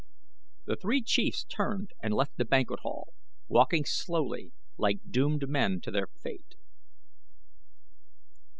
[0.65, 3.13] The three chiefs turned and left the banquet hall,
[3.47, 6.55] walking slowly like doomed men to their fate.